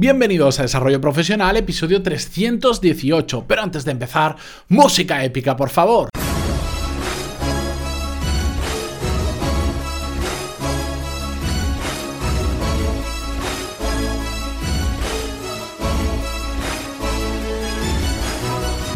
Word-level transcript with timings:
Bienvenidos 0.00 0.58
a 0.58 0.62
Desarrollo 0.62 0.98
Profesional, 0.98 1.58
episodio 1.58 2.02
318. 2.02 3.44
Pero 3.46 3.60
antes 3.60 3.84
de 3.84 3.90
empezar, 3.90 4.34
música 4.66 5.22
épica, 5.22 5.54
por 5.54 5.68
favor. 5.68 6.08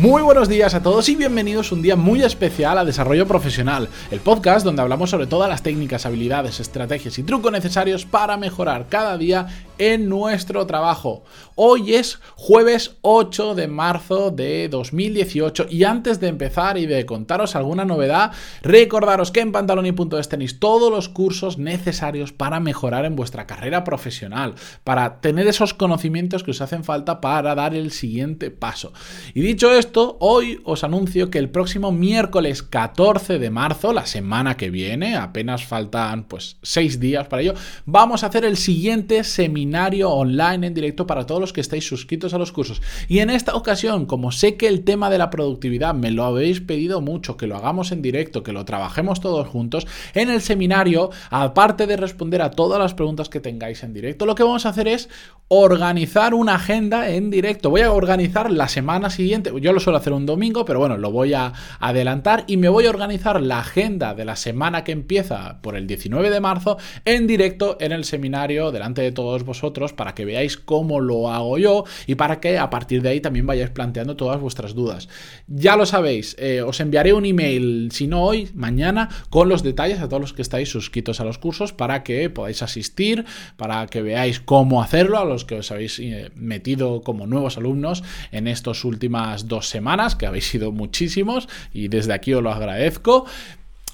Muy 0.05 0.21
buenos 0.21 0.51
días 0.51 0.75
a 0.75 0.83
todos 0.83 1.09
y 1.09 1.17
bienvenidos 1.17 1.73
un 1.73 1.81
día 1.81 1.97
muy 1.97 2.23
especial 2.23 2.77
a 2.77 2.85
Desarrollo 2.85 3.27
Profesional, 3.27 3.89
el 4.11 4.21
podcast 4.21 4.63
donde 4.63 4.83
hablamos 4.83 5.09
sobre 5.09 5.27
todas 5.27 5.49
las 5.49 5.63
técnicas, 5.63 6.05
habilidades, 6.05 6.61
estrategias 6.61 7.19
y 7.19 7.23
trucos 7.23 7.51
necesarios 7.51 8.05
para 8.05 8.37
mejorar 8.37 8.89
cada 8.91 9.17
día 9.17 9.47
en 9.79 10.09
nuestro 10.09 10.67
trabajo. 10.67 11.25
Hoy 11.57 11.95
es 11.95 12.21
jueves 12.35 12.97
8 13.03 13.55
de 13.55 13.69
marzo 13.69 14.31
de 14.31 14.69
2018 14.69 15.67
y 15.71 15.85
antes 15.85 16.21
de 16.21 16.29
empezar 16.29 16.79
y 16.79 16.87
de 16.87 17.07
contaros 17.07 17.57
alguna 17.57 17.85
novedad, 17.85 18.33
recordaros 18.63 19.31
que 19.31 19.41
en 19.41 19.53
pantaloni.es 19.53 20.29
tenéis 20.29 20.59
todos 20.59 20.91
los 20.91 21.09
cursos 21.09 21.59
necesarios 21.59 22.33
para 22.33 22.61
mejorar 22.61 23.05
en 23.05 23.17
vuestra 23.17 23.47
carrera 23.47 23.85
profesional, 23.85 24.55
para 24.85 25.21
tener 25.21 25.47
esos 25.47 25.75
conocimientos 25.75 26.43
que 26.43 26.51
os 26.51 26.61
hacen 26.61 26.85
falta 26.85 27.21
para 27.21 27.55
dar 27.55 27.75
el 27.75 27.91
siguiente 27.91 28.51
paso. 28.51 28.93
Y 29.35 29.41
dicho 29.41 29.73
esto, 29.73 30.17
hoy 30.21 30.61
os 30.65 30.85
anuncio 30.85 31.31
que 31.31 31.39
el 31.39 31.51
próximo 31.51 31.93
miércoles 31.93 32.63
14 32.63 33.39
de 33.39 33.51
marzo, 33.51 33.93
la 33.93 34.07
semana 34.07 34.57
que 34.57 34.71
viene, 34.71 35.17
apenas 35.17 35.65
faltan 35.65 36.25
pues 36.25 36.57
6 36.63 37.01
días 37.01 37.27
para 37.29 37.43
ello, 37.43 37.55
vamos 37.87 38.23
a 38.23 38.27
hacer 38.27 38.45
el 38.45 38.57
siguiente 38.57 39.25
seminario 39.25 39.64
online 39.73 40.67
en 40.67 40.75
directo 40.75 41.07
para 41.07 41.27
todos 41.27 41.41
los 41.41 41.53
que 41.53 41.61
estáis 41.61 41.87
suscritos 41.87 42.35
a 42.35 42.39
los 42.39 42.53
cursos. 42.53 42.83
Y 43.09 43.21
en 43.21 43.31
esta 43.31 43.55
ocasión, 43.55 44.07
como 44.07 44.33
sé 44.33 44.57
que 44.57 44.69
el 44.69 44.85
tema 44.85 45.11
de 45.11 45.19
la 45.19 45.31
productividad 45.31 45.95
me 45.95 46.11
lo 46.11 46.25
habéis 46.25 46.61
pedido 46.61 47.01
mucho, 47.01 47.37
que 47.37 47.47
lo 47.47 47.57
hagamos 47.57 47.93
en 47.93 48.03
directo, 48.03 48.43
que 48.43 48.53
lo 48.53 48.65
trabajemos 48.65 49.21
todos 49.21 49.49
juntos, 49.49 49.87
en 50.15 50.31
el 50.31 50.41
seminario, 50.41 51.11
aparte 51.31 51.87
de 51.87 51.97
responder 51.97 52.43
a 52.43 52.51
todas 52.51 52.79
las 52.79 52.95
preguntas 52.95 53.29
que 53.29 53.41
tengáis 53.41 53.83
en 53.83 53.95
directo, 53.95 54.27
lo 54.27 54.35
que 54.35 54.43
vamos 54.43 54.67
a 54.67 54.71
hacer 54.71 54.89
es 54.89 55.09
organizar 55.49 56.35
una 56.35 56.55
agenda 56.55 57.11
en 57.11 57.31
directo. 57.31 57.71
Voy 57.71 57.83
a 57.83 57.93
organizar 57.93 58.51
la 58.51 58.69
semana 58.69 59.11
siguiente. 59.11 59.53
Yo 59.61 59.73
lo 59.73 59.81
suelo 59.81 59.99
hacer 59.99 60.13
un 60.13 60.27
domingo, 60.27 60.65
pero 60.65 60.79
bueno, 60.79 60.97
lo 60.97 61.11
voy 61.11 61.35
a 61.35 61.53
adelantar 61.81 62.45
y 62.47 62.57
me 62.57 62.69
voy 62.69 62.87
a 62.87 62.91
organizar 62.91 63.41
la 63.41 63.61
agenda 63.61 64.15
de 64.15 64.25
la 64.25 64.37
semana 64.37 64.85
que 64.85 64.93
empieza 64.93 65.61
por 65.61 65.77
el 65.77 65.87
19 65.87 66.31
de 66.31 66.41
marzo 66.41 66.79
en 67.05 67.27
directo 67.27 67.77
en 67.81 67.93
el 67.93 68.05
seminario 68.05 68.73
delante 68.73 69.03
de 69.03 69.13
todos 69.13 69.45
vosotros 69.45 69.54
para 69.97 70.15
que 70.15 70.25
veáis 70.25 70.57
cómo 70.57 71.01
lo 71.01 71.31
hago 71.31 71.59
yo 71.59 71.85
y 72.07 72.15
para 72.15 72.41
que 72.41 72.59
a 72.59 72.71
partir 72.71 73.03
de 73.03 73.11
ahí 73.11 73.21
también 73.21 73.47
vayáis 73.47 73.71
planteando 73.71 74.17
todas 74.17 74.41
vuestras 74.41 74.75
dudas. 74.75 75.09
Ya 75.47 75.77
lo 75.77 75.87
sabéis, 75.87 76.37
eh, 76.39 76.63
os 76.63 76.81
enviaré 76.81 77.13
un 77.13 77.25
email, 77.25 77.91
si 77.93 78.07
no 78.07 78.23
hoy, 78.23 78.51
mañana, 78.55 79.09
con 79.31 79.49
los 79.49 79.63
detalles 79.63 80.01
a 80.01 80.09
todos 80.09 80.21
los 80.21 80.33
que 80.33 80.43
estáis 80.43 80.69
suscritos 80.69 81.21
a 81.21 81.25
los 81.25 81.39
cursos 81.39 81.73
para 81.73 82.03
que 82.03 82.31
podáis 82.31 82.63
asistir, 82.63 83.25
para 83.57 83.87
que 83.87 84.03
veáis 84.03 84.41
cómo 84.41 84.83
hacerlo, 84.83 85.19
a 85.19 85.25
los 85.25 85.45
que 85.45 85.57
os 85.57 85.71
habéis 85.71 85.99
eh, 85.99 86.31
metido 86.35 87.03
como 87.03 87.27
nuevos 87.27 87.57
alumnos 87.57 88.03
en 88.33 88.49
estas 88.49 88.85
últimas 88.85 89.49
dos 89.49 89.69
semanas, 89.69 90.17
que 90.17 90.27
habéis 90.27 90.49
sido 90.49 90.73
muchísimos 90.73 91.49
y 91.73 91.89
desde 91.89 92.13
aquí 92.13 92.33
os 92.35 92.43
lo 92.43 92.51
agradezco. 92.51 93.27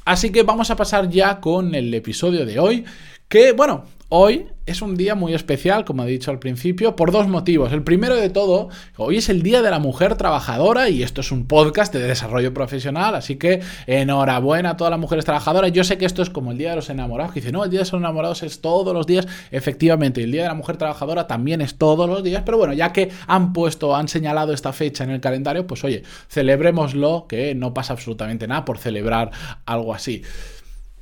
Así 0.05 0.31
que 0.31 0.43
vamos 0.43 0.71
a 0.71 0.77
pasar 0.77 1.09
ya 1.09 1.41
con 1.41 1.75
el 1.75 1.93
episodio 1.93 2.47
de 2.47 2.59
hoy, 2.59 2.85
que 3.29 3.53
bueno, 3.53 3.85
hoy 4.11 4.49
es 4.67 4.83
un 4.83 4.97
día 4.97 5.15
muy 5.15 5.35
especial, 5.35 5.85
como 5.85 6.05
he 6.05 6.07
dicho 6.09 6.31
al 6.31 6.39
principio, 6.39 6.95
por 6.95 7.13
dos 7.13 7.29
motivos. 7.29 7.73
El 7.73 7.83
primero 7.83 8.17
de 8.17 8.29
todo, 8.29 8.69
hoy 8.97 9.17
es 9.17 9.29
el 9.29 9.43
Día 9.43 9.63
de 9.63 9.71
la 9.71 9.79
Mujer 9.79 10.17
Trabajadora 10.17 10.89
y 10.89 11.03
esto 11.03 11.21
es 11.21 11.33
un 11.33 11.47
podcast 11.47 11.93
de 11.93 12.01
desarrollo 12.01 12.53
profesional, 12.53 13.15
así 13.15 13.37
que 13.37 13.61
enhorabuena 13.87 14.71
a 14.71 14.77
todas 14.77 14.91
las 14.91 15.01
mujeres 15.01 15.25
trabajadoras. 15.25 15.73
Yo 15.73 15.85
sé 15.85 15.97
que 15.97 16.05
esto 16.05 16.23
es 16.23 16.31
como 16.31 16.51
el 16.51 16.59
Día 16.59 16.71
de 16.71 16.77
los 16.77 16.91
Enamorados, 16.91 17.33
que 17.33 17.41
dice, 17.41 17.53
no, 17.53 17.65
el 17.65 17.71
Día 17.71 17.81
de 17.81 17.85
los 17.85 17.93
Enamorados 17.93 18.43
es 18.43 18.61
todos 18.61 18.93
los 18.93 19.07
días. 19.07 19.27
Efectivamente, 19.51 20.23
el 20.23 20.33
Día 20.33 20.43
de 20.43 20.49
la 20.49 20.55
Mujer 20.55 20.77
Trabajadora 20.77 21.27
también 21.27 21.61
es 21.61 21.77
todos 21.77 22.09
los 22.09 22.23
días, 22.23 22.43
pero 22.45 22.59
bueno, 22.59 22.73
ya 22.73 22.93
que 22.93 23.11
han 23.29 23.53
puesto, 23.53 23.95
han 23.95 24.09
señalado 24.09 24.53
esta 24.53 24.73
fecha 24.73 25.05
en 25.05 25.11
el 25.11 25.21
calendario, 25.21 25.67
pues 25.67 25.85
oye, 25.85 26.03
celebrémoslo, 26.29 27.27
que 27.29 27.55
no 27.55 27.75
pasa 27.75 27.93
absolutamente 27.93 28.49
nada 28.49 28.65
por 28.65 28.79
celebrar 28.79 29.31
algo 29.67 29.95
así. 29.95 30.23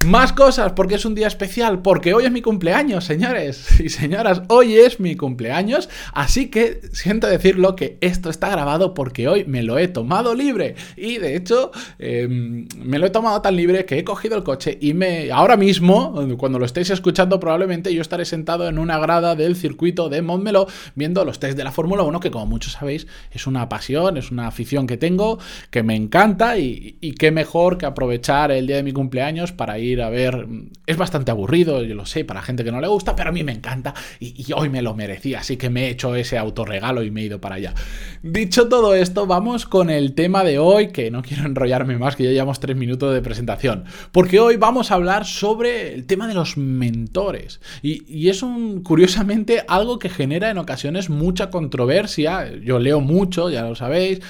Más 0.07 0.33
cosas, 0.33 0.73
porque 0.75 0.95
es 0.95 1.05
un 1.05 1.17
día 1.17 1.27
especial, 1.27 1.83
porque 1.83 2.15
hoy 2.15 2.25
es 2.25 2.31
mi 2.31 2.41
cumpleaños, 2.41 3.05
señores 3.05 3.81
y 3.81 3.89
señoras, 3.89 4.43
hoy 4.47 4.77
es 4.77 5.01
mi 5.01 5.17
cumpleaños, 5.17 5.89
así 6.13 6.51
que 6.51 6.81
siento 6.93 7.27
decirlo 7.27 7.75
que 7.75 7.99
esto 8.01 8.31
está 8.31 8.49
grabado 8.49 8.95
porque 8.95 9.27
hoy 9.27 9.45
me 9.45 9.65
lo 9.65 9.77
he 9.77 9.89
tomado 9.89 10.37
libre. 10.37 10.77
Y 10.97 11.19
de 11.19 11.35
hecho 11.35 11.73
em, 11.99 12.69
me 12.77 13.01
lo 13.01 13.07
he 13.07 13.11
tomado 13.11 13.43
tan 13.43 13.57
libre 13.57 13.87
que 13.87 13.99
he 13.99 14.05
cogido 14.05 14.37
el 14.37 14.45
coche 14.45 14.79
y 14.81 14.95
me 14.95 15.33
ahora 15.33 15.57
mismo, 15.57 16.15
cuando 16.39 16.61
lo 16.61 16.65
estéis 16.65 16.91
escuchando 16.91 17.41
probablemente 17.41 17.93
yo 17.93 18.01
estaré 18.01 18.25
sentado 18.25 18.69
en 18.69 18.79
una 18.79 19.01
grada 19.01 19.35
del 19.35 19.57
circuito 19.57 20.09
de 20.09 20.23
Montmeló 20.23 20.69
viendo 20.95 21.25
los 21.25 21.41
test 21.41 21.57
de 21.57 21.65
la 21.65 21.73
Fórmula 21.73 22.05
1 22.05 22.21
que 22.21 22.31
como 22.31 22.47
muchos 22.47 22.75
sabéis 22.75 23.09
es 23.33 23.49
una 23.49 23.69
pasión, 23.69 24.17
es 24.17 24.31
una 24.31 24.47
afición 24.47 24.87
que 24.87 24.97
tengo, 24.97 25.41
que 25.71 25.83
me 25.83 25.97
encanta 25.97 26.57
y, 26.57 26.99
y 27.01 27.15
qué 27.15 27.33
mejor 27.33 27.79
que 27.79 27.87
aprovechar 27.87 28.53
el 28.53 28.69
día 28.69 28.77
de 28.77 28.85
mi 28.85 28.93
cumpleaños 28.93 29.51
para 29.51 29.81
ir 29.81 29.88
a 29.97 30.11
ver. 30.11 30.47
Es 30.87 30.97
bastante 30.97 31.31
aburrido, 31.31 31.83
yo 31.83 31.95
lo 31.95 32.07
sé, 32.07 32.25
para 32.25 32.43
gente 32.43 32.65
que 32.65 32.73
no 32.73 32.81
le 32.81 32.89
gusta, 32.89 33.17
pero 33.17 33.31
a 33.31 33.33
mí 33.33 33.45
me 33.45 33.53
encanta 33.53 33.95
y, 34.21 34.53
hoy 34.53 34.69
me 34.69 34.83
lo 34.83 34.95
merecía, 34.95 35.41
así 35.41 35.57
que 35.57 35.71
me 35.71 35.87
he 35.87 35.91
hecho 35.91 36.15
ese 36.15 36.39
autorregalo 36.39 37.03
y 37.03 37.11
me 37.11 37.23
he 37.23 37.25
ido 37.25 37.41
para 37.41 37.57
allá. 37.57 37.75
Dicho 38.23 38.69
todo 38.69 38.95
esto, 38.95 39.27
vamos 39.27 39.67
con 39.67 39.91
el 39.91 40.15
tema 40.15 40.45
de 40.45 40.59
hoy, 40.59 40.89
que 40.89 41.11
no 41.11 41.23
quiero 41.23 41.45
enrollarme 41.45 41.99
más, 41.99 42.17
que 42.17 42.25
ya 42.25 42.31
llevamos 42.31 42.61
tres 42.61 42.77
minutos 42.77 43.13
de 43.13 43.23
presentación, 43.23 43.85
porque 44.13 44.41
hoy 44.41 44.57
vamos 44.57 44.91
a 44.91 44.95
hablar 44.95 45.25
sobre 45.25 45.95
el 45.95 46.07
tema 46.07 46.29
de 46.29 46.35
los 46.35 46.57
mentores. 46.57 47.61
Y, 47.83 48.29
es 48.29 48.43
un, 48.43 48.83
curiosamente, 48.83 49.65
algo 49.69 49.99
que 49.99 50.09
genera 50.09 50.51
en 50.51 50.59
ocasiones 50.59 51.11
mucha 51.11 51.51
controversia. 51.51 52.53
Yo 52.57 52.79
leo 52.79 53.01
mucho, 53.01 53.51
ya 53.51 53.63
lo 53.63 53.75
sabéis, 53.75 54.21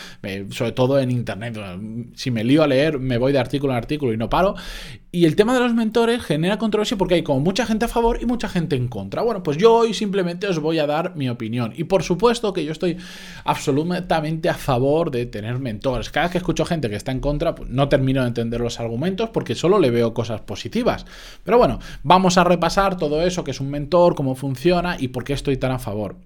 sobre 0.51 0.73
todo 0.73 0.99
en 0.99 1.11
internet. 1.11 1.59
Si 2.15 2.31
me 2.31 2.45
lío 2.45 2.63
a 2.63 2.67
leer, 2.67 2.99
me 2.99 3.19
voy 3.19 3.33
de 3.33 3.39
artículo 3.39 3.73
en 3.73 3.79
artículo 3.79 4.13
y 4.13 4.17
no 4.17 4.29
paro. 4.29 4.55
Y 5.11 5.25
el 5.25 5.37
tema 5.37 5.55
de 5.55 5.61
los 5.61 5.73
mentores 5.73 6.23
genera 6.23 6.59
controversia 6.59 6.99
porque 6.99 7.15
hay 7.15 7.23
como 7.23 7.41
mucha 7.41 7.65
gente 7.65 7.87
a 7.87 7.89
favor 7.89 8.19
y 8.21 8.27
mucha 8.27 8.47
gente 8.47 8.77
en 8.77 8.89
contra. 8.89 9.23
Bueno, 9.23 9.43
pues 9.43 9.57
yo 9.57 9.75
hoy 9.75 9.95
simplemente 9.95 10.47
os 10.47 10.59
voy 10.59 10.79
a 10.81 10.87
dar 10.87 11.17
mi 11.17 11.31
opinión. 11.31 11.73
Y 11.75 11.85
por 11.85 12.03
supuesto 12.03 12.53
que 12.53 12.63
yo 12.67 12.73
estoy 12.73 12.99
absolutamente 13.45 14.51
a 14.51 14.55
favor 14.55 15.11
de 15.11 15.25
tener 15.25 15.61
mentores. 15.61 16.11
Cada 16.11 16.27
vez 16.27 16.33
que 16.33 16.39
escucho 16.39 16.67
gente 16.67 16.91
que 16.91 16.97
está 16.97 17.11
en 17.11 17.21
contra, 17.21 17.55
pues 17.55 17.71
no 17.71 17.89
termino 17.89 18.21
de 18.21 18.29
entender 18.29 18.61
los 18.61 18.81
argumentos 18.81 19.31
porque 19.31 19.55
solo 19.55 19.79
le 19.79 19.91
veo 19.91 20.13
cosas 20.13 20.43
positivas. 20.43 21.07
Pero 21.43 21.57
bueno, 21.57 21.79
vamos 22.03 22.37
a 22.37 22.45
repasar 22.45 22.99
todo 22.99 23.23
eso, 23.23 23.45
que 23.45 23.53
es 23.53 23.61
un 23.61 23.71
mentor, 23.71 24.15
cómo 24.15 24.35
funciona 24.35 24.99
y 25.01 25.09
por 25.09 25.25
qué 25.25 25.33
estoy 25.33 25.57
tan 25.57 25.73
a 25.73 25.79
favor. 25.79 26.17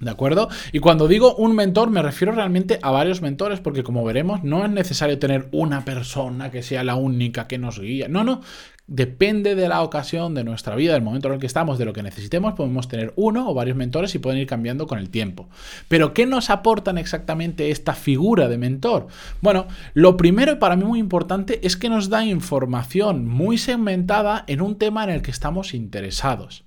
¿De 0.00 0.10
acuerdo? 0.10 0.48
Y 0.72 0.78
cuando 0.78 1.08
digo 1.08 1.34
un 1.34 1.56
mentor 1.56 1.90
me 1.90 2.02
refiero 2.02 2.32
realmente 2.32 2.78
a 2.82 2.92
varios 2.92 3.20
mentores 3.20 3.58
porque 3.60 3.82
como 3.82 4.04
veremos 4.04 4.44
no 4.44 4.64
es 4.64 4.70
necesario 4.70 5.18
tener 5.18 5.48
una 5.50 5.84
persona 5.84 6.50
que 6.50 6.62
sea 6.62 6.84
la 6.84 6.94
única 6.94 7.48
que 7.48 7.58
nos 7.58 7.80
guía. 7.80 8.08
No, 8.08 8.22
no. 8.22 8.40
Depende 8.86 9.54
de 9.54 9.68
la 9.68 9.82
ocasión, 9.82 10.34
de 10.34 10.44
nuestra 10.44 10.74
vida, 10.74 10.94
del 10.94 11.02
momento 11.02 11.28
en 11.28 11.34
el 11.34 11.40
que 11.40 11.46
estamos, 11.46 11.76
de 11.76 11.84
lo 11.84 11.92
que 11.92 12.02
necesitemos, 12.02 12.54
podemos 12.54 12.88
tener 12.88 13.12
uno 13.16 13.50
o 13.50 13.52
varios 13.52 13.76
mentores 13.76 14.14
y 14.14 14.18
pueden 14.18 14.40
ir 14.40 14.46
cambiando 14.46 14.86
con 14.86 14.98
el 14.98 15.10
tiempo. 15.10 15.46
Pero 15.88 16.14
¿qué 16.14 16.24
nos 16.24 16.48
aportan 16.48 16.96
exactamente 16.96 17.70
esta 17.70 17.92
figura 17.92 18.48
de 18.48 18.56
mentor? 18.56 19.08
Bueno, 19.42 19.66
lo 19.92 20.16
primero 20.16 20.52
y 20.52 20.56
para 20.56 20.74
mí 20.74 20.84
muy 20.84 21.00
importante 21.00 21.66
es 21.66 21.76
que 21.76 21.90
nos 21.90 22.08
da 22.08 22.24
información 22.24 23.26
muy 23.26 23.58
segmentada 23.58 24.44
en 24.46 24.62
un 24.62 24.78
tema 24.78 25.04
en 25.04 25.10
el 25.10 25.20
que 25.20 25.32
estamos 25.32 25.74
interesados. 25.74 26.64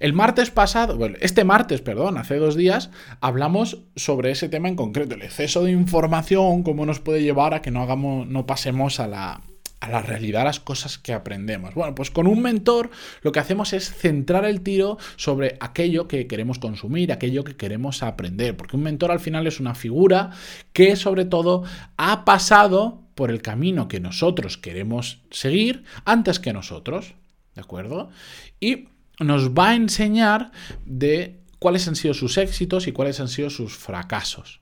El 0.00 0.12
martes 0.12 0.50
pasado, 0.50 0.96
bueno, 0.96 1.16
este 1.20 1.44
martes, 1.44 1.80
perdón, 1.80 2.18
hace 2.18 2.36
dos 2.36 2.56
días, 2.56 2.90
hablamos 3.20 3.78
sobre 3.96 4.30
ese 4.30 4.48
tema 4.48 4.68
en 4.68 4.76
concreto, 4.76 5.14
el 5.14 5.22
exceso 5.22 5.62
de 5.62 5.72
información, 5.72 6.62
cómo 6.62 6.86
nos 6.86 7.00
puede 7.00 7.22
llevar 7.22 7.54
a 7.54 7.62
que 7.62 7.70
no 7.70 7.82
hagamos, 7.82 8.26
no 8.26 8.46
pasemos 8.46 9.00
a 9.00 9.06
la, 9.06 9.40
a 9.80 9.88
la 9.90 10.02
realidad 10.02 10.44
las 10.44 10.60
cosas 10.60 10.98
que 10.98 11.12
aprendemos. 11.12 11.74
Bueno, 11.74 11.94
pues 11.94 12.10
con 12.10 12.26
un 12.26 12.40
mentor 12.40 12.90
lo 13.22 13.32
que 13.32 13.40
hacemos 13.40 13.72
es 13.72 13.92
centrar 13.94 14.44
el 14.44 14.62
tiro 14.62 14.98
sobre 15.16 15.56
aquello 15.60 16.08
que 16.08 16.26
queremos 16.26 16.58
consumir, 16.58 17.12
aquello 17.12 17.44
que 17.44 17.56
queremos 17.56 18.02
aprender, 18.02 18.56
porque 18.56 18.76
un 18.76 18.82
mentor 18.82 19.10
al 19.10 19.20
final 19.20 19.46
es 19.46 19.60
una 19.60 19.74
figura 19.74 20.30
que 20.72 20.96
sobre 20.96 21.24
todo 21.24 21.64
ha 21.96 22.24
pasado 22.24 23.02
por 23.14 23.30
el 23.30 23.42
camino 23.42 23.86
que 23.86 24.00
nosotros 24.00 24.58
queremos 24.58 25.20
seguir 25.30 25.84
antes 26.04 26.40
que 26.40 26.52
nosotros, 26.52 27.14
¿de 27.54 27.60
acuerdo? 27.60 28.10
Y 28.58 28.88
nos 29.20 29.50
va 29.50 29.70
a 29.70 29.74
enseñar 29.76 30.50
de 30.84 31.40
cuáles 31.58 31.88
han 31.88 31.96
sido 31.96 32.14
sus 32.14 32.36
éxitos 32.38 32.86
y 32.86 32.92
cuáles 32.92 33.20
han 33.20 33.28
sido 33.28 33.50
sus 33.50 33.76
fracasos. 33.76 34.60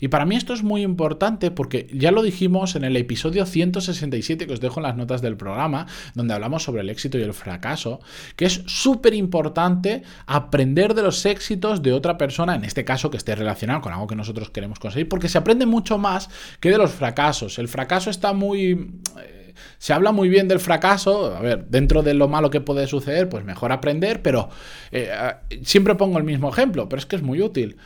Y 0.00 0.08
para 0.08 0.26
mí 0.26 0.36
esto 0.36 0.52
es 0.52 0.62
muy 0.62 0.82
importante 0.82 1.50
porque 1.50 1.88
ya 1.92 2.10
lo 2.10 2.22
dijimos 2.22 2.76
en 2.76 2.84
el 2.84 2.96
episodio 2.96 3.46
167 3.46 4.46
que 4.46 4.52
os 4.52 4.60
dejo 4.60 4.80
en 4.80 4.84
las 4.84 4.96
notas 4.96 5.22
del 5.22 5.36
programa, 5.36 5.86
donde 6.14 6.34
hablamos 6.34 6.62
sobre 6.62 6.82
el 6.82 6.90
éxito 6.90 7.18
y 7.18 7.22
el 7.22 7.34
fracaso, 7.34 8.00
que 8.36 8.44
es 8.44 8.62
súper 8.66 9.14
importante 9.14 10.02
aprender 10.26 10.94
de 10.94 11.02
los 11.02 11.24
éxitos 11.26 11.82
de 11.82 11.92
otra 11.92 12.18
persona, 12.18 12.54
en 12.54 12.64
este 12.64 12.84
caso 12.84 13.10
que 13.10 13.16
esté 13.16 13.34
relacionado 13.34 13.80
con 13.80 13.92
algo 13.92 14.06
que 14.06 14.16
nosotros 14.16 14.50
queremos 14.50 14.78
conseguir, 14.78 15.08
porque 15.08 15.28
se 15.28 15.38
aprende 15.38 15.66
mucho 15.66 15.98
más 15.98 16.30
que 16.60 16.70
de 16.70 16.78
los 16.78 16.90
fracasos. 16.90 17.58
El 17.58 17.68
fracaso 17.68 18.10
está 18.10 18.32
muy... 18.32 19.00
Eh, 19.18 19.39
se 19.78 19.92
habla 19.92 20.12
muy 20.12 20.28
bien 20.28 20.48
del 20.48 20.60
fracaso, 20.60 21.34
a 21.34 21.40
ver, 21.40 21.66
dentro 21.68 22.02
de 22.02 22.14
lo 22.14 22.28
malo 22.28 22.50
que 22.50 22.60
puede 22.60 22.86
suceder, 22.86 23.28
pues 23.28 23.44
mejor 23.44 23.72
aprender, 23.72 24.22
pero 24.22 24.48
eh, 24.92 25.10
siempre 25.62 25.94
pongo 25.94 26.18
el 26.18 26.24
mismo 26.24 26.48
ejemplo, 26.48 26.88
pero 26.88 27.00
es 27.00 27.06
que 27.06 27.16
es 27.16 27.22
muy 27.22 27.40
útil. 27.42 27.76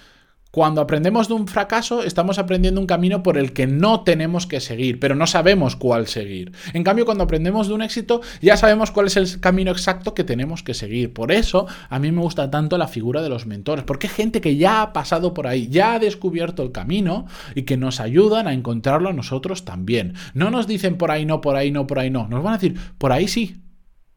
Cuando 0.54 0.80
aprendemos 0.80 1.26
de 1.26 1.34
un 1.34 1.48
fracaso, 1.48 2.04
estamos 2.04 2.38
aprendiendo 2.38 2.80
un 2.80 2.86
camino 2.86 3.24
por 3.24 3.38
el 3.38 3.52
que 3.52 3.66
no 3.66 4.02
tenemos 4.02 4.46
que 4.46 4.60
seguir, 4.60 5.00
pero 5.00 5.16
no 5.16 5.26
sabemos 5.26 5.74
cuál 5.74 6.06
seguir. 6.06 6.52
En 6.74 6.84
cambio, 6.84 7.04
cuando 7.04 7.24
aprendemos 7.24 7.66
de 7.66 7.74
un 7.74 7.82
éxito, 7.82 8.20
ya 8.40 8.56
sabemos 8.56 8.92
cuál 8.92 9.08
es 9.08 9.16
el 9.16 9.40
camino 9.40 9.72
exacto 9.72 10.14
que 10.14 10.22
tenemos 10.22 10.62
que 10.62 10.72
seguir. 10.72 11.12
Por 11.12 11.32
eso, 11.32 11.66
a 11.88 11.98
mí 11.98 12.12
me 12.12 12.20
gusta 12.20 12.52
tanto 12.52 12.78
la 12.78 12.86
figura 12.86 13.20
de 13.20 13.30
los 13.30 13.46
mentores, 13.46 13.84
porque 13.84 14.06
hay 14.06 14.12
gente 14.12 14.40
que 14.40 14.54
ya 14.54 14.82
ha 14.82 14.92
pasado 14.92 15.34
por 15.34 15.48
ahí, 15.48 15.66
ya 15.66 15.94
ha 15.94 15.98
descubierto 15.98 16.62
el 16.62 16.70
camino 16.70 17.26
y 17.56 17.62
que 17.62 17.76
nos 17.76 17.98
ayudan 17.98 18.46
a 18.46 18.52
encontrarlo 18.52 19.08
a 19.08 19.12
nosotros 19.12 19.64
también. 19.64 20.14
No 20.34 20.52
nos 20.52 20.68
dicen 20.68 20.98
por 20.98 21.10
ahí 21.10 21.26
no, 21.26 21.40
por 21.40 21.56
ahí 21.56 21.72
no, 21.72 21.88
por 21.88 21.98
ahí 21.98 22.10
no. 22.10 22.28
Nos 22.28 22.44
van 22.44 22.54
a 22.54 22.58
decir, 22.58 22.78
por 22.98 23.10
ahí 23.10 23.26
sí, 23.26 23.56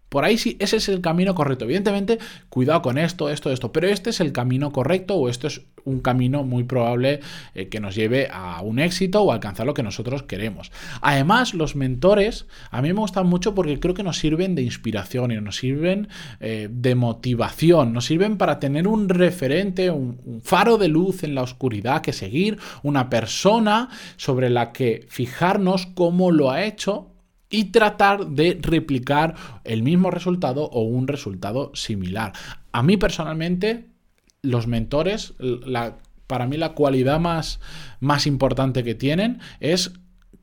por 0.10 0.24
ahí 0.24 0.38
sí, 0.38 0.56
ese 0.60 0.78
es 0.78 0.88
el 0.90 1.02
camino 1.02 1.36
correcto. 1.36 1.66
Evidentemente, 1.66 2.18
cuidado 2.50 2.82
con 2.82 2.98
esto, 2.98 3.30
esto, 3.30 3.52
esto, 3.52 3.72
pero 3.72 3.88
este 3.88 4.10
es 4.12 4.22
el 4.22 4.32
camino 4.32 4.72
correcto 4.72 5.16
o 5.16 5.30
esto 5.30 5.48
es 5.48 5.62
un 5.84 6.00
camino 6.00 6.44
muy 6.44 6.64
probable 6.64 7.20
eh, 7.56 7.68
que 7.70 7.80
nos 7.80 7.96
lleve 7.96 8.30
a 8.32 8.62
un 8.62 8.80
éxito 8.80 9.22
o 9.22 9.32
alcanzar 9.32 9.66
lo 9.66 9.74
que 9.74 9.84
nosotros 9.84 10.24
queremos. 10.24 10.72
Además, 11.02 11.54
los 11.54 11.76
mentores 11.76 12.46
a 12.72 12.82
mí 12.82 12.94
me 12.94 13.00
gustan 13.00 13.28
mucho 13.28 13.54
porque 13.56 13.80
creo 13.80 13.94
que 13.94 14.04
nos 14.04 14.18
sirven 14.18 14.56
de 14.56 14.64
inspiración 14.64 15.32
y 15.32 15.36
nos 15.42 15.58
sirven 15.58 16.08
eh, 16.40 16.68
de 16.72 16.96
motivación, 16.96 17.94
nos 17.94 18.06
sirven 18.06 18.38
para 18.38 18.60
tener 18.60 18.88
un 18.88 19.10
referente, 19.10 19.90
un 19.92 20.42
faro 20.44 20.78
de 20.78 20.88
luz 20.88 21.24
en 21.24 21.36
la 21.36 21.42
oscuridad 21.42 22.02
que 22.02 22.14
seguir, 22.14 22.58
una 22.84 23.10
persona 23.10 23.90
sobre 24.16 24.50
la 24.50 24.72
que 24.72 25.06
fijarnos 25.10 25.86
cómo 25.88 26.32
lo 26.32 26.52
ha 26.52 26.64
hecho 26.64 27.12
y 27.50 27.66
tratar 27.66 28.28
de 28.28 28.58
replicar 28.62 29.36
el 29.64 29.84
mismo 29.84 30.12
resultado 30.12 30.66
o 30.66 30.82
un 30.82 31.08
resultado 31.08 31.72
similar. 31.74 32.34
A 32.72 32.84
mí 32.84 32.98
personalmente, 32.98 33.88
los 34.42 34.68
mentores, 34.68 35.34
para 36.28 36.48
mí 36.48 36.58
la 36.58 36.74
cualidad 36.74 37.20
más, 37.20 37.60
más 38.00 38.28
importante 38.28 38.84
que 38.84 38.96
tienen 38.96 39.40
es 39.60 39.94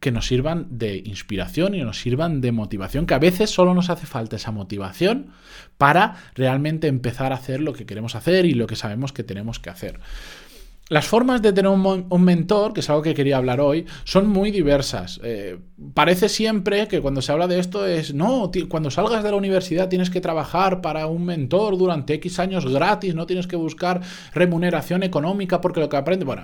que 0.01 0.12
nos 0.12 0.27
sirvan 0.27 0.67
de 0.71 0.99
inspiración 0.99 1.75
y 1.75 1.81
nos 1.81 1.99
sirvan 1.99 2.43
de 2.43 2.53
motivación, 2.53 3.06
que 3.06 3.15
a 3.15 3.19
veces 3.19 3.49
solo 3.49 3.73
nos 3.73 3.89
hace 3.89 4.06
falta 4.06 4.37
esa 4.37 4.51
motivación 4.51 5.31
para 5.79 6.17
realmente 6.35 6.89
empezar 6.89 7.33
a 7.33 7.37
hacer 7.37 7.61
lo 7.61 7.73
que 7.73 7.87
queremos 7.87 8.15
hacer 8.15 8.45
y 8.45 8.53
lo 8.53 8.67
que 8.67 8.77
sabemos 8.77 9.15
que 9.15 9.25
tenemos 9.25 9.61
que 9.61 9.71
hacer. 9.71 10.01
Las 10.90 11.06
formas 11.06 11.40
de 11.40 11.54
tener 11.54 11.70
un, 11.70 12.25
mentor, 12.25 12.75
que 12.75 12.81
es 12.81 12.90
algo 12.90 13.00
que 13.00 13.14
quería 13.14 13.38
hablar 13.38 13.58
hoy, 13.58 13.86
son 14.04 14.28
muy 14.28 14.50
diversas. 14.50 15.19
Eh, 15.25 15.58
parece 15.94 16.28
siempre 16.28 16.88
que 16.88 17.00
cuando 17.00 17.22
se 17.22 17.32
habla 17.32 17.46
de 17.46 17.58
esto 17.58 17.86
es, 17.86 18.12
no, 18.12 18.50
cuando 18.69 18.90
salgas 18.90 19.25
de 19.25 19.31
la 19.31 19.36
universidad 19.36 19.88
tienes 19.88 20.10
que 20.10 20.20
trabajar 20.20 20.82
para 20.82 21.06
un 21.06 21.25
mentor 21.25 21.78
durante 21.78 22.12
X 22.14 22.38
años 22.38 22.70
gratis, 22.70 23.14
no 23.14 23.25
tienes 23.25 23.46
que 23.46 23.56
buscar 23.56 24.02
remuneración 24.34 25.02
económica 25.02 25.62
porque 25.62 25.81
lo 25.81 25.88
que 25.88 25.96
aprendes, 25.96 26.26
bueno, 26.26 26.42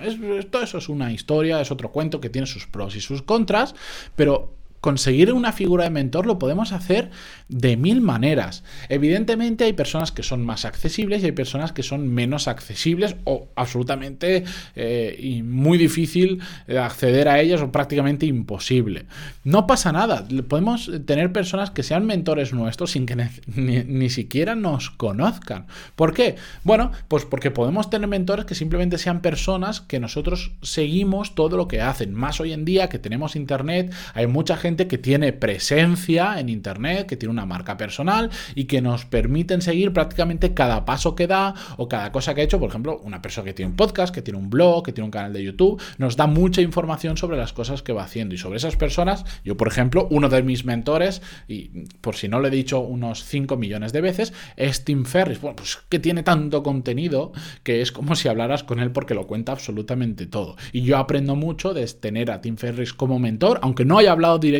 todo 0.50 0.62
eso 0.62 0.78
es 0.78 0.88
una 0.88 1.12
historia, 1.12 1.60
es 1.60 1.70
otro 1.70 1.92
cuento 1.92 2.18
que 2.18 2.30
tiene 2.30 2.46
sus 2.46 2.66
pros 2.66 2.96
y 2.96 3.02
sus 3.02 3.20
contras, 3.20 3.74
pero 4.16 4.54
conseguir 4.80 5.32
una 5.32 5.52
figura 5.52 5.84
de 5.84 5.90
mentor 5.90 6.26
lo 6.26 6.38
podemos 6.38 6.72
hacer 6.72 7.10
de 7.48 7.76
mil 7.76 8.00
maneras. 8.00 8.64
Evidentemente 8.88 9.64
hay 9.64 9.72
personas 9.72 10.12
que 10.12 10.22
son 10.22 10.44
más 10.44 10.64
accesibles 10.64 11.22
y 11.22 11.26
hay 11.26 11.32
personas 11.32 11.72
que 11.72 11.82
son 11.82 12.08
menos 12.08 12.48
accesibles 12.48 13.16
o 13.24 13.48
absolutamente 13.56 14.44
eh, 14.76 15.16
y 15.18 15.42
muy 15.42 15.78
difícil 15.78 16.40
acceder 16.78 17.28
a 17.28 17.40
ellas 17.40 17.60
o 17.60 17.72
prácticamente 17.72 18.26
imposible. 18.26 19.06
No 19.44 19.66
pasa 19.66 19.92
nada, 19.92 20.26
podemos 20.48 20.90
tener 21.06 21.32
personas 21.32 21.70
que 21.70 21.82
sean 21.82 22.06
mentores 22.06 22.52
nuestros 22.52 22.92
sin 22.92 23.06
que 23.06 23.16
ni, 23.16 23.84
ni 23.84 24.10
siquiera 24.10 24.54
nos 24.54 24.90
conozcan. 24.90 25.66
¿Por 25.96 26.14
qué? 26.14 26.36
Bueno, 26.64 26.92
pues 27.08 27.24
porque 27.24 27.50
podemos 27.50 27.90
tener 27.90 28.08
mentores 28.08 28.46
que 28.46 28.54
simplemente 28.54 28.98
sean 28.98 29.20
personas 29.20 29.80
que 29.80 30.00
nosotros 30.00 30.52
seguimos 30.62 31.34
todo 31.34 31.56
lo 31.56 31.68
que 31.68 31.82
hacen. 31.82 32.14
Más 32.14 32.40
hoy 32.40 32.52
en 32.52 32.64
día 32.64 32.88
que 32.88 32.98
tenemos 32.98 33.36
internet, 33.36 33.92
hay 34.14 34.26
mucha 34.26 34.56
gente 34.56 34.69
que 34.76 34.98
tiene 34.98 35.32
presencia 35.32 36.38
en 36.38 36.48
Internet, 36.48 37.06
que 37.06 37.16
tiene 37.16 37.32
una 37.32 37.46
marca 37.46 37.76
personal 37.76 38.30
y 38.54 38.64
que 38.64 38.80
nos 38.80 39.04
permiten 39.04 39.62
seguir 39.62 39.92
prácticamente 39.92 40.54
cada 40.54 40.84
paso 40.84 41.14
que 41.14 41.26
da 41.26 41.54
o 41.76 41.88
cada 41.88 42.12
cosa 42.12 42.34
que 42.34 42.40
ha 42.40 42.44
hecho. 42.44 42.60
Por 42.60 42.68
ejemplo, 42.68 43.00
una 43.04 43.22
persona 43.22 43.44
que 43.44 43.54
tiene 43.54 43.70
un 43.70 43.76
podcast, 43.76 44.14
que 44.14 44.22
tiene 44.22 44.38
un 44.38 44.50
blog, 44.50 44.84
que 44.84 44.92
tiene 44.92 45.06
un 45.06 45.10
canal 45.10 45.32
de 45.32 45.42
YouTube, 45.42 45.80
nos 45.98 46.16
da 46.16 46.26
mucha 46.26 46.60
información 46.60 47.16
sobre 47.16 47.36
las 47.36 47.52
cosas 47.52 47.82
que 47.82 47.92
va 47.92 48.04
haciendo. 48.04 48.34
Y 48.34 48.38
sobre 48.38 48.56
esas 48.58 48.76
personas, 48.76 49.24
yo, 49.44 49.56
por 49.56 49.68
ejemplo, 49.68 50.08
uno 50.10 50.28
de 50.28 50.42
mis 50.42 50.64
mentores, 50.64 51.22
y 51.48 51.86
por 52.00 52.16
si 52.16 52.28
no 52.28 52.40
lo 52.40 52.48
he 52.48 52.50
dicho 52.50 52.80
unos 52.80 53.24
5 53.24 53.56
millones 53.56 53.92
de 53.92 54.00
veces, 54.00 54.32
es 54.56 54.84
Tim 54.84 55.04
Ferris. 55.04 55.40
Bueno, 55.40 55.56
pues 55.56 55.78
que 55.88 55.98
tiene 55.98 56.22
tanto 56.22 56.62
contenido 56.62 57.32
que 57.62 57.82
es 57.82 57.92
como 57.92 58.14
si 58.14 58.28
hablaras 58.28 58.64
con 58.64 58.80
él 58.80 58.92
porque 58.92 59.14
lo 59.14 59.26
cuenta 59.26 59.52
absolutamente 59.52 60.26
todo. 60.26 60.56
Y 60.72 60.82
yo 60.82 60.96
aprendo 60.96 61.36
mucho 61.36 61.74
de 61.74 61.86
tener 61.86 62.30
a 62.30 62.40
Tim 62.40 62.56
Ferris 62.56 62.92
como 62.92 63.18
mentor, 63.18 63.58
aunque 63.62 63.84
no 63.84 63.98
haya 63.98 64.12
hablado 64.12 64.38
directamente 64.38 64.59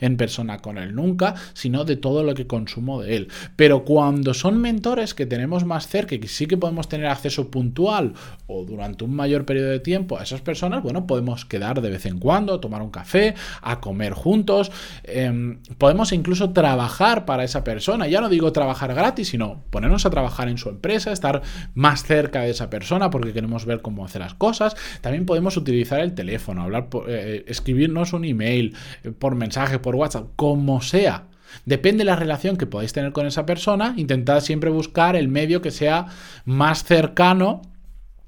en 0.00 0.16
persona 0.16 0.58
con 0.58 0.78
él 0.78 0.94
nunca, 0.94 1.34
sino 1.52 1.84
de 1.84 1.96
todo 1.96 2.22
lo 2.22 2.34
que 2.34 2.46
consumo 2.46 3.02
de 3.02 3.16
él. 3.16 3.28
Pero 3.56 3.84
cuando 3.84 4.34
son 4.34 4.60
mentores 4.60 5.14
que 5.14 5.26
tenemos 5.26 5.64
más 5.64 5.88
cerca 5.88 6.14
y 6.14 6.18
que 6.18 6.28
sí 6.28 6.46
que 6.46 6.56
podemos 6.56 6.88
tener 6.88 7.06
acceso 7.06 7.50
puntual 7.50 8.14
o 8.46 8.64
durante 8.64 9.04
un 9.04 9.14
mayor 9.14 9.44
periodo 9.44 9.70
de 9.70 9.80
tiempo 9.80 10.18
a 10.18 10.22
esas 10.22 10.40
personas, 10.40 10.82
bueno, 10.82 11.06
podemos 11.06 11.44
quedar 11.44 11.80
de 11.80 11.90
vez 11.90 12.06
en 12.06 12.18
cuando, 12.18 12.60
tomar 12.60 12.82
un 12.82 12.90
café, 12.90 13.34
a 13.62 13.80
comer 13.80 14.12
juntos, 14.12 14.70
em, 15.04 15.58
podemos 15.78 16.12
incluso 16.12 16.50
trabajar 16.50 17.24
para 17.24 17.44
esa 17.44 17.64
persona. 17.64 18.06
Ya 18.08 18.20
no 18.20 18.28
digo 18.28 18.52
trabajar 18.52 18.94
gratis, 18.94 19.28
sino 19.28 19.62
ponernos 19.70 20.06
a 20.06 20.10
trabajar 20.10 20.48
en 20.48 20.58
su 20.58 20.68
empresa, 20.68 21.12
estar 21.12 21.42
más 21.74 22.04
cerca 22.04 22.42
de 22.42 22.50
esa 22.50 22.70
persona 22.70 23.10
porque 23.10 23.32
queremos 23.32 23.66
ver 23.66 23.82
cómo 23.82 24.04
hace 24.04 24.18
las 24.18 24.34
cosas. 24.34 24.76
También 25.00 25.26
podemos 25.26 25.56
utilizar 25.56 26.00
el 26.00 26.14
teléfono, 26.14 26.62
hablar, 26.62 26.88
eh, 27.08 27.44
escribirnos 27.46 28.12
un 28.12 28.24
email, 28.24 28.74
eh, 29.04 29.10
por 29.18 29.34
mensaje, 29.34 29.78
por 29.78 29.94
WhatsApp, 29.94 30.30
como 30.36 30.80
sea. 30.80 31.28
Depende 31.64 31.98
de 31.98 32.04
la 32.06 32.16
relación 32.16 32.56
que 32.56 32.66
podáis 32.66 32.92
tener 32.92 33.12
con 33.12 33.26
esa 33.26 33.46
persona, 33.46 33.94
intentad 33.96 34.40
siempre 34.40 34.70
buscar 34.70 35.16
el 35.16 35.28
medio 35.28 35.62
que 35.62 35.70
sea 35.70 36.06
más 36.44 36.84
cercano 36.84 37.62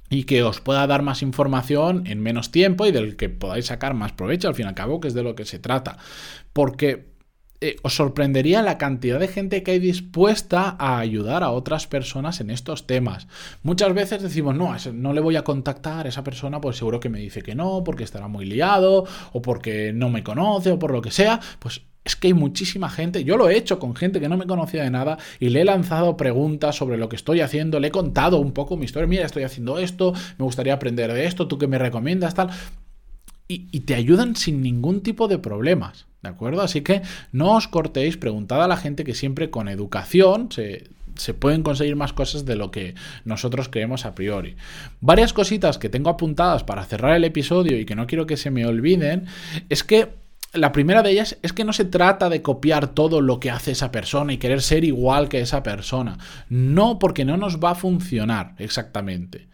y 0.09 0.25
que 0.25 0.43
os 0.43 0.61
pueda 0.61 0.87
dar 0.87 1.03
más 1.03 1.23
información 1.23 2.07
en 2.07 2.21
menos 2.21 2.51
tiempo 2.51 2.87
y 2.87 2.93
del 2.93 3.17
que 3.17 3.29
podáis 3.29 3.67
sacar 3.67 3.95
más 3.95 4.13
provecho, 4.13 4.49
al 4.49 4.55
fin 4.55 4.67
y 4.67 4.69
al 4.69 4.75
cabo, 4.75 5.01
que 5.01 5.09
es 5.09 5.15
de 5.15 5.23
lo 5.23 5.37
que 5.37 5.45
se 5.45 5.61
trata. 5.61 5.99
Porque 6.53 7.10
eh, 7.63 7.77
os 7.83 7.95
sorprendería 7.95 8.63
la 8.63 8.79
cantidad 8.79 9.21
de 9.21 9.29
gente 9.29 9.63
que 9.63 9.73
hay 9.73 9.79
dispuesta 9.79 10.77
a 10.79 10.99
ayudar 10.99 11.43
a 11.43 11.51
otras 11.51 11.87
personas 11.87 12.41
en 12.41 12.51
estos 12.51 12.87
temas. 12.87 13.27
Muchas 13.63 13.93
veces 13.93 14.23
decimos, 14.23 14.55
no, 14.55 14.75
no 14.95 15.13
le 15.13 15.21
voy 15.21 15.37
a 15.37 15.45
contactar 15.45 16.07
a 16.07 16.09
esa 16.09 16.25
persona, 16.25 16.61
pues 16.61 16.79
seguro 16.79 17.01
que 17.01 17.11
me 17.11 17.19
dice 17.19 17.43
que 17.43 17.55
no, 17.55 17.85
porque 17.85 18.05
estará 18.05 18.29
muy 18.29 18.47
liado, 18.47 19.05
o 19.33 19.43
porque 19.43 19.93
no 19.93 20.09
me 20.09 20.25
conoce, 20.25 20.71
o 20.71 20.79
por 20.79 20.91
lo 20.91 21.03
que 21.03 21.11
sea. 21.11 21.39
Pues 21.59 21.83
es 22.03 22.17
que 22.17 22.29
hay 22.29 22.35
muchísima 22.35 22.89
gente, 22.89 23.25
yo 23.25 23.37
lo 23.37 23.51
he 23.51 23.59
hecho 23.59 23.79
con 23.79 23.95
gente 23.95 24.21
que 24.21 24.29
no 24.31 24.39
me 24.39 24.47
conocía 24.47 24.83
de 24.83 24.91
nada 24.91 25.19
y 25.39 25.51
le 25.51 25.61
he 25.61 25.65
lanzado 25.67 26.17
preguntas 26.17 26.77
sobre 26.77 26.97
lo 26.97 27.11
que 27.11 27.17
estoy 27.17 27.43
haciendo, 27.43 27.79
le 27.79 27.89
he 27.89 27.91
contado 27.91 28.39
un 28.39 28.53
poco 28.53 28.79
mi 28.79 28.87
historia, 28.87 29.07
mira, 29.07 29.27
estoy 29.27 29.43
haciendo 29.43 29.79
esto, 29.79 30.15
me 30.39 30.47
gustaría 30.47 30.73
aprender 30.73 31.13
de 31.13 31.27
esto, 31.27 31.47
tú 31.47 31.59
que 31.59 31.67
me 31.67 31.79
recomiendas, 31.79 32.35
tal. 32.35 32.49
y 33.49 33.81
te 33.81 33.95
ayudan 33.95 34.35
sin 34.35 34.63
ningún 34.63 35.03
tipo 35.03 35.29
de 35.29 35.39
problemas. 35.39 36.10
¿De 36.23 36.29
acuerdo? 36.29 36.63
Así 36.63 36.83
que 36.83 37.03
no 37.33 37.57
os 37.57 37.67
cortéis, 37.67 38.17
preguntad 38.17 38.63
a 38.63 38.69
la 38.69 38.77
gente 38.77 39.05
que 39.05 39.15
siempre 39.15 39.51
con 39.51 39.69
educación 39.69 40.49
se, 40.51 40.91
pueden 41.39 41.63
conseguir 41.63 41.97
más 41.97 42.13
cosas 42.13 42.45
de 42.45 42.57
lo 42.57 42.71
que 42.71 42.95
nosotros 43.25 43.69
creemos 43.69 44.05
a 44.05 44.15
priori. 44.15 44.57
Varias 45.01 45.33
cositas 45.33 45.79
que 45.79 45.89
tengo 45.89 46.11
apuntadas 46.11 46.65
para 46.65 46.85
cerrar 46.85 47.17
el 47.17 47.25
episodio 47.25 47.79
y 47.79 47.87
que 47.87 47.95
no 47.95 48.07
quiero 48.07 48.27
que 48.27 48.37
se 48.37 48.51
me 48.51 48.67
olviden 48.67 49.27
es 49.69 49.83
que 49.83 50.09
la 50.53 50.73
primera 50.73 51.03
de 51.03 51.13
ellas 51.13 51.39
es 51.43 51.53
que 51.53 51.65
no 51.65 51.73
se 51.73 51.85
trata 51.85 52.29
de 52.29 52.43
copiar 52.43 52.89
todo 52.89 53.21
lo 53.21 53.39
que 53.39 53.51
hace 53.51 53.71
esa 53.71 53.93
persona 53.93 54.33
y 54.33 54.39
querer 54.39 54.63
ser 54.63 54.85
igual 54.85 55.29
que 55.29 55.41
esa 55.41 55.63
persona. 55.63 56.19
No, 56.49 56.99
porque 56.99 57.25
no 57.25 57.37
nos 57.37 57.61
va 57.61 57.71
a 57.71 57.77
funcionar 57.77 58.55
exactamente. 58.59 59.49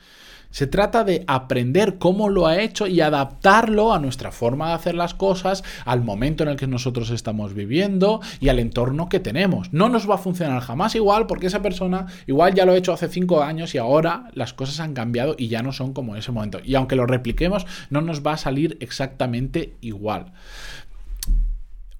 Se 0.51 0.67
trata 0.67 1.05
de 1.05 1.25
aprender 1.27 1.99
cómo 1.99 2.29
lo 2.29 2.47
ha 2.47 2.61
hecho 2.61 2.87
y 2.87 3.01
adaptarlo 3.01 3.93
a 3.93 3.99
nuestra 3.99 4.33
forma 4.33 4.69
de 4.69 4.75
hacer 4.75 4.95
las 4.95 5.15
cosas, 5.15 5.65
al 5.85 6.03
momento 6.03 6.43
en 6.43 6.51
el 6.51 6.57
que 6.57 6.67
nosotros 6.67 7.11
estamos 7.11 7.55
viviendo 7.55 8.21
y 8.41 8.49
al 8.49 8.59
entorno 8.59 9.09
que 9.09 9.21
tenemos. 9.21 9.73
No 9.73 9.89
nos 9.89 10.09
va 10.09 10.17
a 10.17 10.19
funcionar 10.19 10.61
jamás 10.63 10.95
igual 10.95 11.27
porque 11.27 11.47
esa 11.47 11.63
persona 11.63 12.07
igual 12.27 12.55
ya 12.55 12.65
lo 12.65 12.73
ha 12.73 12.77
hecho 12.77 12.93
hace 12.93 13.09
cinco 13.09 13.43
años 13.43 13.75
y 13.75 13.79
ahora 13.79 14.31
las 14.35 14.53
cosas 14.53 14.81
han 14.81 14.95
cambiado 14.95 15.35
y 15.39 15.49
ya 15.49 15.63
no 15.63 15.73
son 15.73 15.93
como 15.93 16.13
en 16.13 16.21
ese 16.21 16.33
momento. 16.33 16.61
Y 16.65 16.75
aunque 16.75 16.97
lo 16.97 17.07
repliquemos, 17.07 17.67
no 17.91 18.01
nos 18.01 18.27
va 18.27 18.33
a 18.33 18.39
salir 18.39 18.77
exactamente 18.81 19.75
igual. 19.81 20.33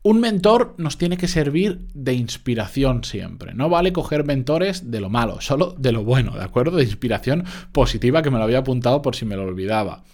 Un 0.07 0.21
mentor 0.21 0.77
nos 0.79 0.99
tiene 0.99 1.17
que 1.17 1.27
servir 1.27 1.81
de 1.93 2.15
inspiración 2.15 3.03
siempre. 3.03 3.55
No 3.55 3.69
vale 3.69 3.93
coger 3.93 4.25
mentores 4.25 4.93
de 4.93 5.01
lo 5.01 5.11
malo, 5.11 5.41
solo 5.41 5.75
de 5.77 5.91
lo 5.91 6.05
bueno, 6.05 6.31
¿de 6.37 6.45
acuerdo? 6.45 6.77
De 6.77 6.85
inspiración 6.85 7.45
positiva 7.73 8.23
que 8.23 8.31
me 8.31 8.39
lo 8.39 8.45
había 8.45 8.59
apuntado 8.59 9.03
por 9.03 9.17
si 9.17 9.25
me 9.25 9.35
lo 9.35 9.43
olvidaba. 9.43 10.05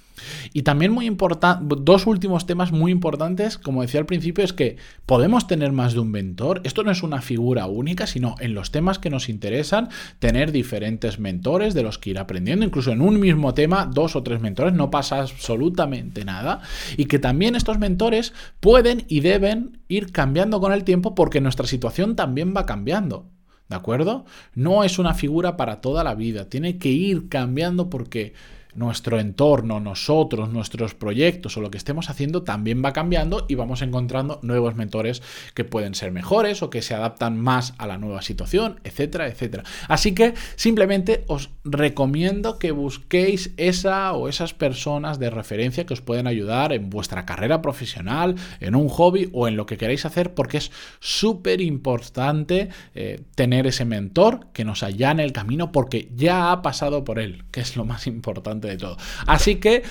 Y 0.52 0.62
también 0.62 0.92
muy 0.92 1.06
importante, 1.06 1.64
dos 1.80 2.06
últimos 2.06 2.46
temas 2.46 2.72
muy 2.72 2.92
importantes, 2.92 3.58
como 3.58 3.82
decía 3.82 4.00
al 4.00 4.06
principio, 4.06 4.44
es 4.44 4.52
que 4.52 4.76
podemos 5.06 5.46
tener 5.46 5.72
más 5.72 5.94
de 5.94 6.00
un 6.00 6.10
mentor. 6.10 6.60
Esto 6.64 6.82
no 6.82 6.90
es 6.90 7.02
una 7.02 7.22
figura 7.22 7.66
única, 7.66 8.06
sino 8.06 8.34
en 8.40 8.54
los 8.54 8.70
temas 8.70 8.98
que 8.98 9.10
nos 9.10 9.28
interesan, 9.28 9.88
tener 10.18 10.52
diferentes 10.52 11.18
mentores 11.18 11.74
de 11.74 11.82
los 11.82 11.98
que 11.98 12.10
ir 12.10 12.18
aprendiendo. 12.18 12.64
Incluso 12.64 12.92
en 12.92 13.00
un 13.00 13.20
mismo 13.20 13.54
tema, 13.54 13.86
dos 13.86 14.16
o 14.16 14.22
tres 14.22 14.40
mentores, 14.40 14.74
no 14.74 14.90
pasa 14.90 15.20
absolutamente 15.20 16.24
nada. 16.24 16.60
Y 16.96 17.06
que 17.06 17.18
también 17.18 17.54
estos 17.54 17.78
mentores 17.78 18.32
pueden 18.60 19.04
y 19.08 19.20
deben 19.20 19.80
ir 19.88 20.12
cambiando 20.12 20.60
con 20.60 20.72
el 20.72 20.84
tiempo 20.84 21.14
porque 21.14 21.40
nuestra 21.40 21.66
situación 21.66 22.16
también 22.16 22.54
va 22.56 22.66
cambiando. 22.66 23.26
¿De 23.68 23.76
acuerdo? 23.76 24.26
No 24.54 24.84
es 24.84 24.98
una 24.98 25.14
figura 25.14 25.56
para 25.56 25.80
toda 25.80 26.04
la 26.04 26.14
vida, 26.14 26.48
tiene 26.50 26.76
que 26.76 26.90
ir 26.90 27.30
cambiando 27.30 27.88
porque 27.88 28.34
nuestro 28.74 29.18
entorno, 29.18 29.80
nosotros, 29.80 30.48
nuestros 30.48 30.94
proyectos 30.94 31.56
o 31.56 31.60
lo 31.60 31.70
que 31.70 31.78
estemos 31.78 32.10
haciendo 32.10 32.42
también 32.42 32.82
va 32.84 32.92
cambiando 32.92 33.44
y 33.48 33.54
vamos 33.54 33.82
encontrando 33.82 34.38
nuevos 34.42 34.74
mentores 34.74 35.22
que 35.54 35.64
pueden 35.64 35.94
ser 35.94 36.12
mejores 36.12 36.62
o 36.62 36.70
que 36.70 36.82
se 36.82 36.94
adaptan 36.94 37.38
más 37.38 37.74
a 37.78 37.86
la 37.86 37.98
nueva 37.98 38.22
situación, 38.22 38.80
etcétera, 38.84 39.28
etcétera. 39.28 39.64
Así 39.88 40.14
que 40.14 40.34
simplemente 40.56 41.24
os 41.26 41.50
recomiendo 41.64 42.58
que 42.58 42.72
busquéis 42.72 43.52
esa 43.56 44.12
o 44.12 44.28
esas 44.28 44.54
personas 44.54 45.18
de 45.18 45.30
referencia 45.30 45.86
que 45.86 45.94
os 45.94 46.00
pueden 46.00 46.26
ayudar 46.26 46.72
en 46.72 46.90
vuestra 46.90 47.26
carrera 47.26 47.62
profesional, 47.62 48.36
en 48.60 48.74
un 48.74 48.88
hobby 48.88 49.28
o 49.32 49.48
en 49.48 49.56
lo 49.56 49.66
que 49.66 49.76
queráis 49.76 50.04
hacer 50.04 50.34
porque 50.34 50.58
es 50.58 50.70
súper 51.00 51.60
importante 51.60 52.68
eh, 52.94 53.20
tener 53.34 53.66
ese 53.66 53.84
mentor 53.84 54.46
que 54.52 54.64
nos 54.64 54.82
allane 54.82 55.24
el 55.24 55.32
camino 55.32 55.72
porque 55.72 56.08
ya 56.14 56.52
ha 56.52 56.62
pasado 56.62 57.04
por 57.04 57.18
él, 57.18 57.44
que 57.50 57.60
es 57.60 57.76
lo 57.76 57.84
más 57.84 58.06
importante 58.06 58.61
de 58.68 58.76
todo. 58.76 58.96
Así 59.26 59.56
que 59.56 59.82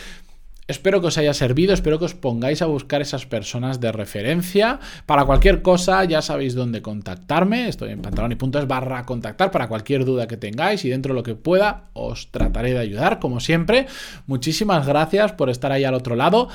Espero 0.71 1.01
que 1.01 1.07
os 1.07 1.17
haya 1.17 1.33
servido, 1.33 1.73
espero 1.73 1.99
que 1.99 2.05
os 2.05 2.13
pongáis 2.13 2.61
a 2.61 2.65
buscar 2.65 3.01
esas 3.01 3.25
personas 3.25 3.81
de 3.81 3.91
referencia. 3.91 4.79
Para 5.05 5.25
cualquier 5.25 5.61
cosa 5.61 6.05
ya 6.05 6.21
sabéis 6.21 6.55
dónde 6.55 6.81
contactarme. 6.81 7.67
Estoy 7.67 7.91
en 7.91 8.01
pantaloni.es 8.01 8.67
barra 8.67 9.03
contactar 9.03 9.51
para 9.51 9.67
cualquier 9.67 10.05
duda 10.05 10.27
que 10.27 10.37
tengáis 10.37 10.85
y 10.85 10.89
dentro 10.89 11.13
de 11.13 11.19
lo 11.19 11.23
que 11.23 11.35
pueda 11.35 11.89
os 11.91 12.31
trataré 12.31 12.71
de 12.71 12.79
ayudar, 12.79 13.19
como 13.19 13.41
siempre. 13.41 13.87
Muchísimas 14.27 14.87
gracias 14.87 15.33
por 15.33 15.49
estar 15.49 15.73
ahí 15.73 15.83
al 15.83 15.93
otro 15.93 16.15
lado. 16.15 16.47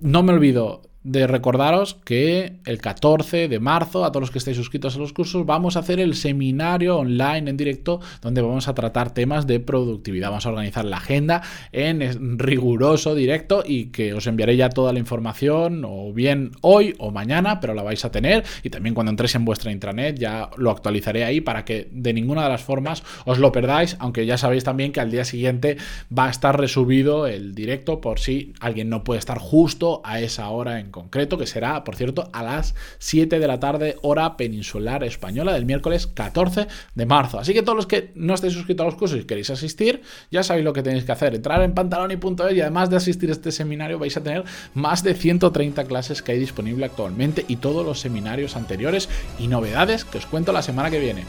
No 0.00 0.22
me 0.22 0.34
olvido 0.34 0.82
de 1.04 1.26
recordaros 1.26 1.94
que 2.04 2.54
el 2.64 2.78
14 2.78 3.48
de 3.48 3.58
marzo, 3.58 4.04
a 4.04 4.12
todos 4.12 4.22
los 4.22 4.30
que 4.30 4.38
estéis 4.38 4.56
suscritos 4.56 4.96
a 4.96 4.98
los 4.98 5.12
cursos, 5.12 5.44
vamos 5.44 5.76
a 5.76 5.80
hacer 5.80 5.98
el 5.98 6.14
seminario 6.14 6.98
online 6.98 7.50
en 7.50 7.56
directo 7.56 8.00
donde 8.20 8.40
vamos 8.40 8.68
a 8.68 8.74
tratar 8.74 9.12
temas 9.12 9.46
de 9.46 9.58
productividad. 9.58 10.30
Vamos 10.30 10.46
a 10.46 10.50
organizar 10.50 10.84
la 10.84 10.98
agenda 10.98 11.42
en 11.72 12.38
riguroso 12.38 13.14
directo 13.14 13.64
y 13.66 13.86
que 13.86 14.14
os 14.14 14.26
enviaré 14.26 14.56
ya 14.56 14.68
toda 14.68 14.92
la 14.92 14.98
información 14.98 15.84
o 15.84 16.12
bien 16.12 16.52
hoy 16.60 16.94
o 16.98 17.10
mañana, 17.10 17.60
pero 17.60 17.74
la 17.74 17.82
vais 17.82 18.04
a 18.04 18.10
tener 18.10 18.44
y 18.62 18.70
también 18.70 18.94
cuando 18.94 19.10
entréis 19.10 19.34
en 19.34 19.44
vuestra 19.44 19.72
intranet 19.72 20.18
ya 20.18 20.50
lo 20.56 20.70
actualizaré 20.70 21.24
ahí 21.24 21.40
para 21.40 21.64
que 21.64 21.88
de 21.90 22.12
ninguna 22.12 22.44
de 22.44 22.50
las 22.50 22.62
formas 22.62 23.02
os 23.24 23.38
lo 23.38 23.50
perdáis, 23.50 23.96
aunque 23.98 24.24
ya 24.24 24.38
sabéis 24.38 24.62
también 24.62 24.92
que 24.92 25.00
al 25.00 25.10
día 25.10 25.24
siguiente 25.24 25.78
va 26.16 26.26
a 26.26 26.30
estar 26.30 26.58
resubido 26.58 27.26
el 27.26 27.54
directo 27.54 28.00
por 28.00 28.20
si 28.20 28.52
alguien 28.60 28.88
no 28.88 29.02
puede 29.02 29.18
estar 29.18 29.38
justo 29.38 30.00
a 30.04 30.20
esa 30.20 30.48
hora 30.48 30.78
en 30.78 30.91
concreto, 30.92 31.36
que 31.36 31.46
será, 31.46 31.82
por 31.82 31.96
cierto, 31.96 32.30
a 32.32 32.42
las 32.42 32.74
7 32.98 33.40
de 33.40 33.46
la 33.48 33.58
tarde, 33.58 33.96
hora 34.02 34.36
peninsular 34.36 35.02
española, 35.02 35.52
del 35.52 35.66
miércoles 35.66 36.06
14 36.06 36.68
de 36.94 37.06
marzo. 37.06 37.40
Así 37.40 37.52
que 37.52 37.62
todos 37.62 37.76
los 37.76 37.86
que 37.86 38.12
no 38.14 38.34
estéis 38.34 38.52
suscritos 38.52 38.84
a 38.84 38.86
los 38.86 38.94
cursos 38.94 39.18
y 39.18 39.24
queréis 39.24 39.50
asistir, 39.50 40.02
ya 40.30 40.42
sabéis 40.42 40.64
lo 40.64 40.72
que 40.72 40.82
tenéis 40.82 41.04
que 41.04 41.12
hacer. 41.12 41.34
Entrar 41.34 41.62
en 41.62 41.74
pantaloni.es 41.74 42.54
y 42.54 42.60
además 42.60 42.90
de 42.90 42.96
asistir 42.96 43.30
a 43.30 43.32
este 43.32 43.50
seminario 43.50 43.98
vais 43.98 44.16
a 44.16 44.22
tener 44.22 44.44
más 44.74 45.02
de 45.02 45.14
130 45.14 45.84
clases 45.84 46.22
que 46.22 46.32
hay 46.32 46.38
disponible 46.38 46.84
actualmente 46.84 47.44
y 47.48 47.56
todos 47.56 47.84
los 47.84 48.00
seminarios 48.00 48.56
anteriores 48.56 49.08
y 49.38 49.48
novedades 49.48 50.04
que 50.04 50.18
os 50.18 50.26
cuento 50.26 50.52
la 50.52 50.62
semana 50.62 50.90
que 50.90 51.00
viene. 51.00 51.24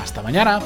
Hasta 0.00 0.22
mañana. 0.22 0.60